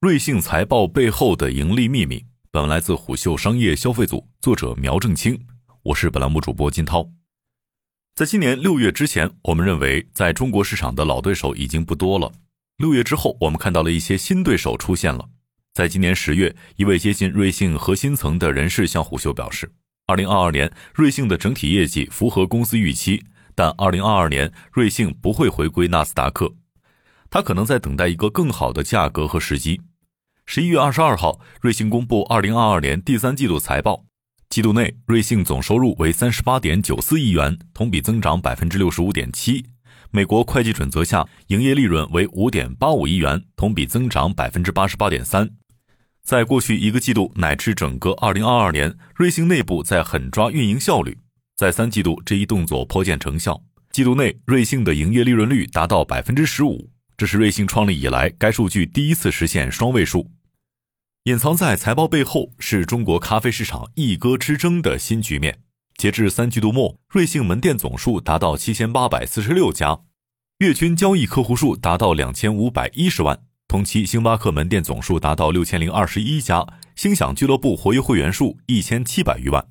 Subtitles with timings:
[0.00, 5.36] 瑞幸财报背后的盈利秘密，本文来自虎嗅商业消费组，作者苗正清，
[5.82, 7.10] 我是本栏目主播金涛。
[8.14, 12.30] 在今年六月之前，我们认为在中国市场的老对手已经不多了。
[12.76, 15.28] 六月之后，我们看到了一些新对手出现了。
[15.74, 19.68] 在今年十月，一位接近瑞幸核心层的人士向虎嗅表示，
[20.06, 23.24] 二零二二年瑞幸的整体业绩符合公司预期，
[23.56, 26.54] 但二零二二年瑞幸不会回归纳斯达克。
[27.30, 29.80] 他可能在等待一个更好的价格和时机。
[30.50, 34.06] 十一月二十二号，瑞幸公布二零二二年第三季度财报，
[34.48, 39.66] 季度内瑞幸总收入为三十八点九四亿元，同比增长百分之六十五点七。
[40.10, 45.50] 美国会计准则下，营业利润为五点八五亿元，同比增长百分之八十八点三。
[46.22, 51.18] 在过去一个季度乃至整个二零二二年，瑞幸内部在狠抓运营效率，
[51.56, 53.62] 在三季度这一动作颇见成效。
[53.92, 56.88] 季度内，瑞幸的营业利润率达到百分之十五。
[57.18, 60.26] 这是瑞幸创立以来该数据第一次实现双位数。
[61.24, 65.58] 隐藏在财报背后是中国咖啡市场一哥之争的新局面。
[65.96, 70.00] 截至三季度末，瑞幸门店总数达到七千八百四十六家，
[70.58, 73.40] 月均交易客户数达到两千五百一十万。
[73.66, 76.66] 同期，星巴克门店总数达到六千零二十一家，
[76.96, 79.66] 星享俱乐部活跃会员数一千七百余万。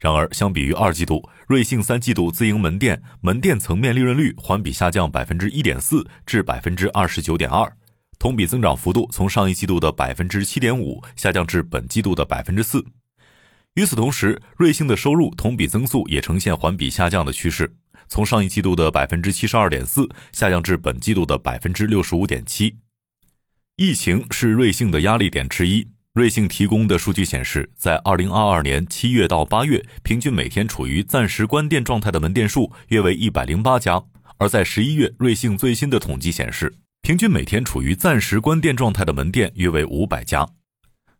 [0.00, 7.76] 然而，相比于二季度，瑞幸三季度自营门店门店层面利润率环比下降百分之一点四至百分之二十九点二，
[8.20, 12.84] 同比增长幅度从上一季度的百分之七点五下降至本季度的百分之四。
[13.76, 17.74] 与此同时，瑞幸的收入同比增速也呈现环比下降的趋势，
[18.08, 22.76] 从上一季度的百分之七十二点四下降至本季度的百分之六十五点七。
[23.76, 25.88] 疫情是瑞幸的压力点之一。
[26.12, 34.04] 瑞幸提供的数据显示，在二零二二年七月到八月，平均每天处于暂时关店状态的门店数约为一百零八家；
[34.36, 40.46] 而在十一月，瑞幸最新的统计显示，平均每天处于暂时关店状态的门店约为五百家。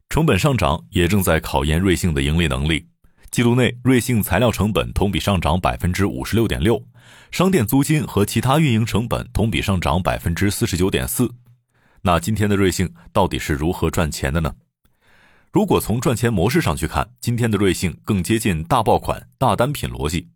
[0.08, 2.86] 成本上涨也正在考验瑞幸的盈利能力。
[3.30, 6.84] 季度内，瑞幸材料成本同比上涨百分之五十六点六，
[7.30, 11.30] 商店租金和其他运营成本同比上涨百分之四十九点四。
[12.02, 14.54] 那今天的瑞幸到底是如何赚钱的呢？
[15.52, 20.28] 如果从赚钱模式上去看，今天的瑞幸更接近大爆款、大单品逻辑。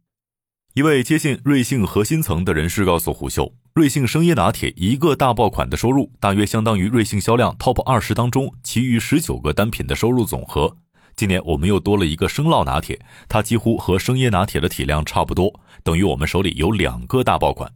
[0.74, 10.76] 一位接近瑞幸核心层的人士告诉虎嗅，瑞幸生椰拿铁一个大爆款的收入，大约相当于瑞幸销量 TOP 二十当中其余十九个单品的收入总和。
[11.16, 15.52] 今年我们又多了一个生酪拿铁，它几乎和生椰拿铁的体量差不多，
[15.82, 17.68] 等于我们手里有两个大爆款。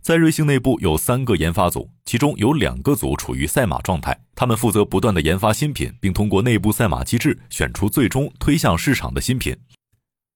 [0.00, 9.54] 在瑞幸内部有三个研发组，其中有两个组处于赛马状态，他们负责不断的研发新品，并通过内部赛马机制选出最终推向市场的新品。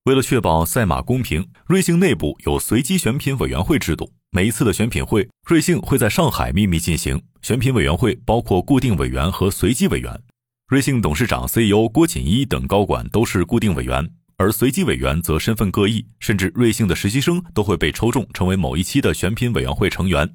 [0.04, 4.12] 为了确保赛马公平，瑞幸内部有随机选品委员会制度。
[4.34, 7.20] 每一次的选品会，瑞幸会在上海秘密进行。
[7.42, 10.22] 选品委员会包括固定委员和随机委员，
[10.68, 14.10] 瑞幸董事长、CEO 郭锦一等高管都是固定委员。
[14.38, 20.34] 而随机委员则身份各异，甚至瑞幸的实习生都会被抽中成为某一期的选品委员会成员。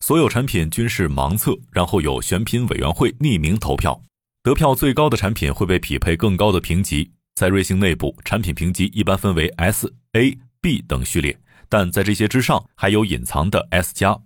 [0.00, 4.02] 所有产品均是盲测，然后由选品委员会匿名投票，
[4.42, 7.12] 得票最高的产品会被匹配更高的评级。
[7.36, 11.38] 在瑞幸内部，产品评级一般分为 S、A、B 等序列，
[11.70, 14.20] 但在这些之上还有隐藏的 S 加。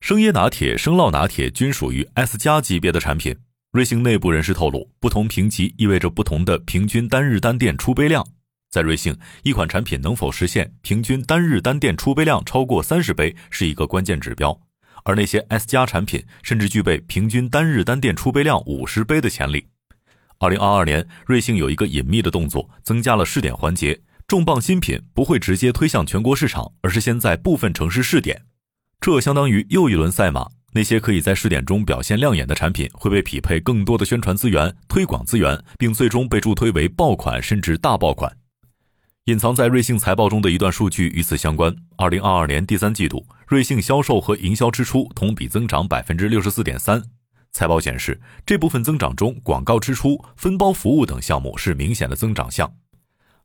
[0.00, 3.36] 生椰拿铁、生酪拿铁均属于 S 加级别的产品。
[3.72, 8.26] 瑞幸内部人士透露，不同评级意味着不同的平均单日单店出杯量。
[8.68, 14.60] 在瑞幸，一款产品能否实现平均单日单店出杯量超过三十杯是一个关键指标，
[15.04, 19.66] 而那些 S 加产品甚至具备平均单日单店出杯量五十杯的潜力。
[20.38, 24.00] 二零二二年，瑞幸有一个隐秘的动作，增加了试点环节，
[24.32, 28.46] 重磅新品不会直接推向全国市场，而是先在部分城市试点，
[28.98, 30.48] 这相当于又一轮赛马。
[30.72, 38.34] 那些可以在试点中表现亮眼的产品会被匹配更多的宣传资源、推广资源，并最终被助推为爆款甚至大爆款。
[39.26, 47.02] 隐藏在瑞幸财报中的一段数据与此相关：二零二二年第三季度，瑞幸销售和营销支出同比增长百分之六十四点三。
[47.52, 52.72] 财报显示，这部分增长中，广告支出、分包服务等项目是明显的增长项。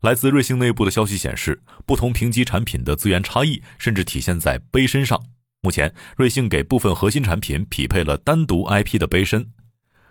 [0.01, 5.19] 来自瑞幸内部的消息显示，不同评级产品的资源差异甚至体现在杯身上。
[5.61, 9.49] 目前，瑞幸给部分核心产品匹配了单独 IP 的杯身。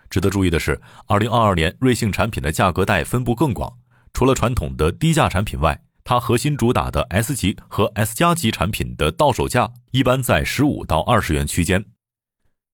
[0.09, 3.77] 值得注意的是，二零二二年瑞幸产品的价格带分布更广，
[4.13, 11.85] 除了传统的低价产品外，它核心主打的 S 级和 S 加级产品的到手价一般在十五到二十元区间。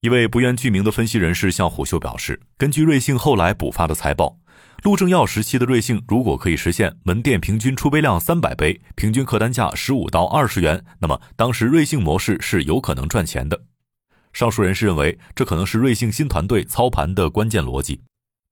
[0.02, 4.40] 一位不愿具名的分析人士向虎嗅表示，根据瑞幸后来补发的财报。
[4.84, 13.64] 陆正耀时期的瑞幸，如果可以实现门店平均出杯量三百杯，平均客单价十五到二十元，那么当时瑞幸模式是有可能赚钱的。
[14.34, 18.02] 上述人士认为，这可能是瑞幸新团队操盘的关键逻辑。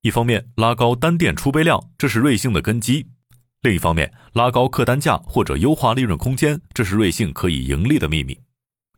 [0.03, 3.07] 一方面拉高单店出杯量，这是瑞幸的根基；
[3.61, 8.39] 另一方面拉高客单价或者优化利润空间，这是瑞幸可以盈利的秘密。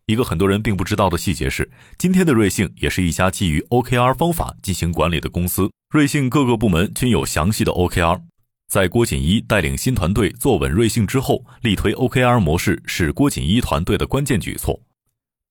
[0.06, 5.72] 一个很多人并不知道的细节是，今天的瑞幸也是一家基于 OKR 方法进行管理的公司。
[5.94, 8.20] 瑞幸各个部门均有详细的 OKR。
[8.68, 14.82] 在郭锦一带领新团队坐稳瑞幸之后，力推 OKR 模式是郭锦一团队的关键举措。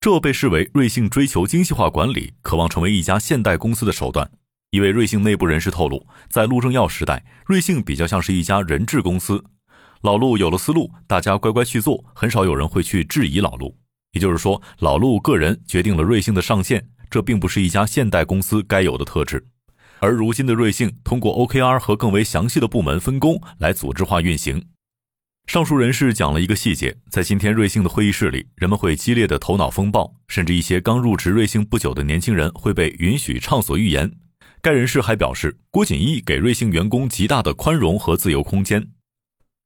[0.00, 4.28] 这被视为瑞幸追求精细化管理、渴望成为一家现代公司的手段。
[4.72, 9.44] 一位瑞幸内部人士透露，在陆正耀时代，瑞幸比较像是一家人质公司。
[10.00, 13.76] 老陆有了思路，大家乖乖去做，很少有人会去质疑老陆。
[14.10, 19.46] 也就是说，老陆个人决定了瑞幸的上限，这并不是一家现代公司该有的特质。
[20.02, 24.66] 而如今的瑞幸通过 OKR 和更为详细的部门分工来组织化运行。
[25.46, 34.10] 上述人士讲了一个细节，在今天瑞幸的会议室里，人们会激烈的头脑风暴，甚至一些刚入职瑞幸不久的年轻人会被允许畅所欲言。
[34.60, 38.88] 该人士还表示，郭锦义给瑞幸员工极大的宽容和自由空间。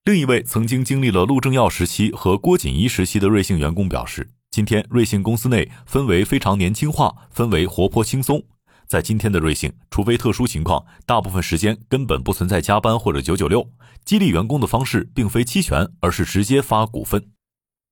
[0.04, 8.44] 另一位曾经经历了陆正耀时期和郭锦一时期的瑞幸员工表示，今天瑞幸公司内氛围非常年轻化，氛围活泼轻松。
[8.86, 13.68] 在今天的瑞幸，除非特殊情况，大部分时间根本不存在加班或者九九六。
[14.04, 17.30] 激励员工的方式并非期权，而是直接发股份。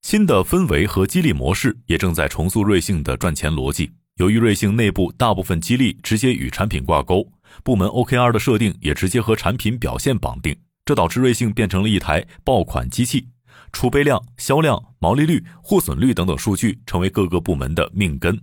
[0.03, 3.91] 新的氛围和激励模式也正在重塑瑞幸的赚钱逻辑。
[4.17, 7.33] 由于瑞幸内部大部分激励直接与产品挂钩，
[7.65, 10.57] 部门 OKR 的设定也直接和产品表现绑定。
[10.85, 13.27] 这导致瑞幸变成了一台爆款机器，
[13.73, 18.39] 储备量、销量、毛利率、货损率等等数据成为各个部门的命根。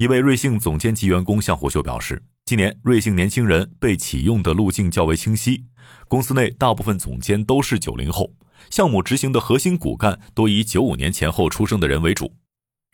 [0.00, 5.66] 一位瑞幸总监级员工向虎嗅表示，今年瑞幸年轻人被启用的路径较为清晰，
[6.08, 8.32] 公司内大部分总监都是九零后，
[8.70, 12.32] 项目执行的核心骨干多以九五年前后出生的人为主。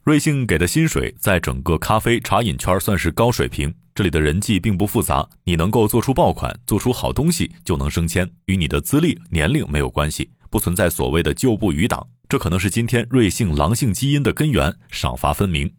[0.03, 3.73] 瑞幸给的薪水在整个咖啡茶饮圈算是高水平。
[3.95, 12.09] 这里的人际并不复杂，你能够做出爆款、做出好东西就能升迁，与你的资历、年龄没有关系，不存在所谓的旧部余党。
[12.29, 15.73] 这可能是今天瑞幸狼性基因的根源，赏罚分明。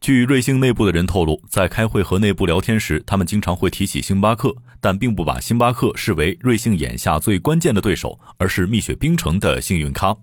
[0.00, 10.16] 据瑞幸内部的人透露，在开会和内部聊天时，他们经常会提起星巴克，但并不把星巴克视为瑞幸眼下最关键的对手，而是蜜雪冰城的幸运咖。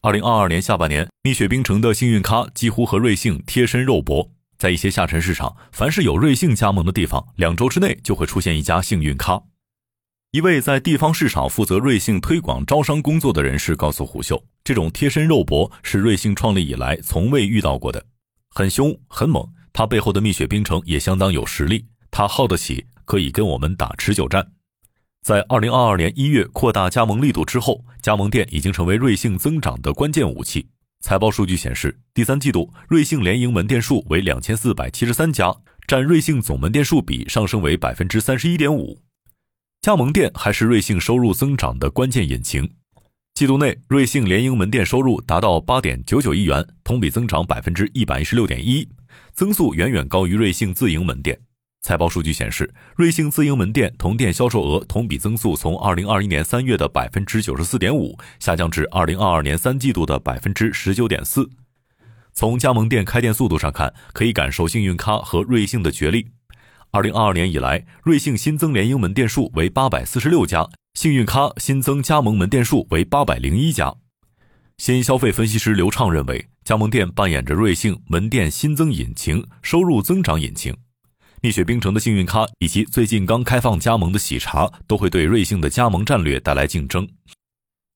[0.00, 4.30] 二零二二年下半年，蜜雪冰城的幸运咖几乎和瑞幸贴身肉搏。
[4.56, 9.42] 在一些下沉市场，凡是有瑞幸加盟的地方，两周之内就会出现一家幸运咖。
[10.30, 18.06] 一位在地方市场负责瑞幸推广招商工作的人士告诉虎嗅，这种贴身肉搏是瑞幸创立以来从未遇到过的，
[18.54, 19.46] 很凶很猛。
[19.72, 24.52] 他背后的蜜雪冰城也相当有实力，他耗得起，可以跟我们打持久战。
[25.22, 30.68] 在二零二二年一月扩大加盟力度之后，加盟店已经成为瑞幸增长的关键武器。
[31.00, 35.54] 财报数据显示，第三季度瑞幸联营门店数为两千四百七十三家，
[35.86, 39.00] 占瑞幸总门店数比上升为百分之三十一点五。
[39.80, 42.70] 加盟店还是瑞幸收入增长的关键引擎。
[43.40, 48.86] 季度内，瑞幸联营门店收入达到八点九九亿元，同比增长百分之一百一十六点一，
[49.32, 51.40] 增速远远高于瑞幸自营门店。
[51.80, 61.48] 财报数据显示，瑞幸自营门店同店销售额同比增速从二零二一年三月的百分之九十四点五下降至二零二二年三季度的百分之十九点四。
[62.34, 66.26] 从加盟店开店速度上看，可以感受幸运咖和瑞幸的角力。
[66.92, 73.94] 二零二二年以来，瑞幸新增联营门店数为八百四十六家，幸运咖新增加盟门店数为八百零一家。
[74.76, 80.76] 新消费分析师刘畅认为，加盟店扮演着瑞幸门店新增引擎、收入增长引擎。
[81.40, 87.08] 蜜雪冰城的幸运咖以及最近刚开放加盟的喜茶，都会对瑞幸的加盟战略带来竞争。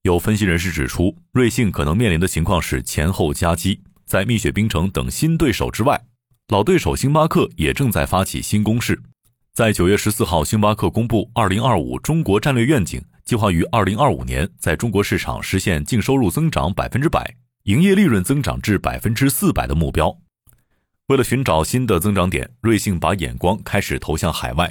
[0.03, 3.83] 有分析人士指出，瑞幸可能面临的情况是前后夹击。
[4.07, 6.01] 在蜜雪冰城等新对手之外，
[6.49, 9.01] 老对手星巴克也正在发起新攻势。
[9.55, 20.15] 在九月十四号，星巴克公布二零二五中国战略愿景，计划于二零二五年在中国市场实现净收入增长百分之百，营业利润增长至百分之四百的目标。
[21.07, 24.71] 为了寻找新的增长点，瑞幸把眼光开始投向海外。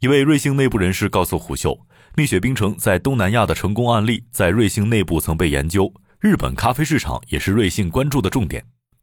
[0.00, 8.62] 一位瑞幸内部人士告诉虎嗅，蜜雪冰城在东南亚的成功案例在瑞幸内部曾被研究，日本咖啡市场也是瑞幸关注的重点。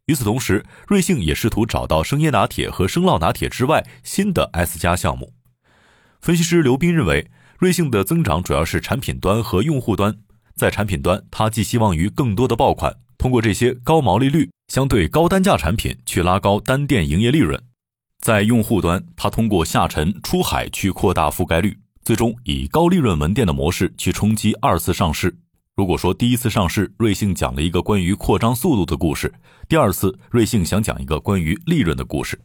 [0.09, 5.31] 与此同时，瑞幸也试图找到生椰拿铁和生酪拿铁之外新的 S 加项目。
[6.19, 10.17] 分析师刘斌认为，瑞幸的增长主要是产品端和用户端。
[10.55, 12.91] 在产品端，他寄希望于更多的爆款。
[13.19, 17.61] 通过这些高毛利率、相对高单价产品去拉高单店营业利润，
[18.19, 25.37] 在用户端，它通过下沉出海去扩大覆盖率，最终以高利润门店的模式去冲击二次上市。
[25.79, 29.33] 如果说第一次上市，瑞幸讲了一个关于扩张速度的故事，
[29.69, 32.37] 第二次瑞幸想讲一个关于利润的故事。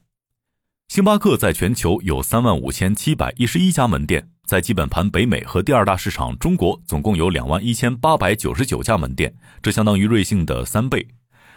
[0.87, 11.09] 星巴克在全球有三万五千七百一十一家门店，在基本盘北美和第二大市场中国，总共有两万一千八百九十九家门店，这相当于瑞幸的三倍。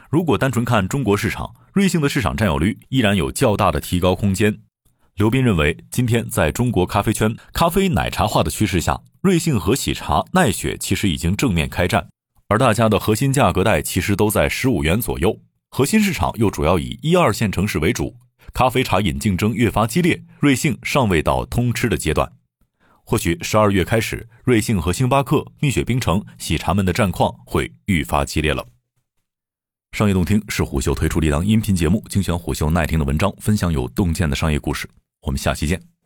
[0.10, 4.62] 如果单纯看中国市场，瑞幸的市场占有率依然有较大的提高空间。
[5.18, 12.08] 刘斌认为，今天在中国咖啡圈咖啡奶茶化的趋势下，瑞幸和喜茶、奈雪其实已经正面开战，
[12.50, 15.36] 而大家的核心价格带其实都在十五元左右。
[15.72, 18.16] 核心市场又主要以一二线城市为主，
[18.54, 22.32] 咖啡茶饮竞争越发激烈，瑞幸尚未到通吃的阶段。
[23.04, 28.68] 或许十二月开始，瑞幸和星巴克、蜜雪冰城、喜茶们的战况会愈发激烈了。
[29.94, 34.88] 商业洞听是虎嗅推出的一档音频节目，精选虎嗅耐听的文章，分享有洞见的商业故事。
[35.28, 35.97] 我们下期见。